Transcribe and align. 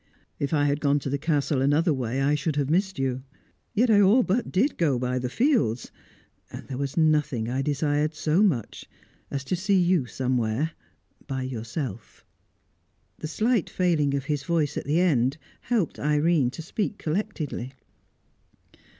If 0.39 0.51
I 0.51 0.65
had 0.65 0.79
gone 0.81 0.97
to 1.01 1.11
the 1.11 1.19
Castle 1.19 1.61
another 1.61 1.93
way, 1.93 2.23
I 2.23 2.33
should 2.33 2.55
have 2.55 2.71
missed 2.71 2.97
you; 2.97 3.21
yet 3.75 3.91
I 3.91 4.01
all 4.01 4.23
but 4.23 4.51
did 4.51 4.79
go 4.79 4.97
by 4.97 5.19
the 5.19 5.29
fields. 5.29 5.91
And 6.51 6.67
there 6.67 6.77
was 6.79 6.97
nothing 6.97 7.47
I 7.47 7.61
desired 7.61 8.15
so 8.15 8.41
much 8.41 8.89
as 9.29 9.43
to 9.43 9.55
see 9.55 9.79
you 9.79 10.07
somewhere 10.07 10.71
by 11.27 11.43
yourself." 11.43 12.25
The 13.19 13.27
slight 13.27 13.69
failing 13.69 14.15
of 14.15 14.25
his 14.25 14.41
voice 14.41 14.75
at 14.75 14.85
the 14.85 14.99
end 14.99 15.37
helped 15.61 15.99
Irene 15.99 16.49
to 16.49 16.63
speak 16.63 16.97
collectedly. 16.97 17.73